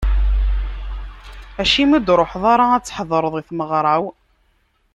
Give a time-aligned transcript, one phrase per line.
[1.61, 4.03] Acimi ur d-truḥeḍ ara ad tḥedreḍ i tmeɣra-w?